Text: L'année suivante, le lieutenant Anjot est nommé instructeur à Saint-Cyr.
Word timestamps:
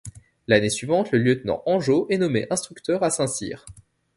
L'année 0.47 0.71
suivante, 0.71 1.11
le 1.11 1.19
lieutenant 1.19 1.61
Anjot 1.67 2.07
est 2.09 2.17
nommé 2.17 2.47
instructeur 2.49 3.03
à 3.03 3.11
Saint-Cyr. 3.11 3.67